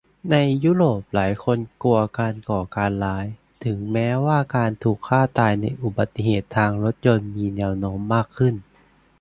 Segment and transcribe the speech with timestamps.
[0.31, 3.25] ในยุโรปหลายคนกลัวการก่อการร้าย
[3.65, 8.55] ถึงแม้ว่าการถูกฆ่าตายในอุบัติเหตุทางรถยนต์มีแนวโน้มมากขึ้น